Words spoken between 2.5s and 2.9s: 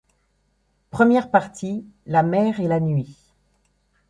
et la